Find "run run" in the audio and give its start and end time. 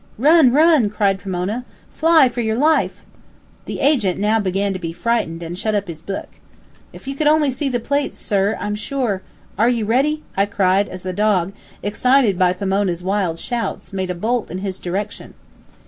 0.17-0.89